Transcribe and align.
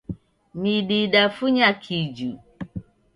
Midi 0.61 0.97
idafunya 1.05 1.67
kiju. 1.83 2.31